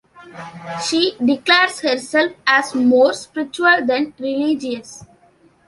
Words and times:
She 0.83 1.13
declares 1.23 1.81
herself 1.81 2.31
as 2.47 2.73
more 2.73 3.13
spiritual 3.13 3.85
than 3.85 4.15
religious... 4.17 5.05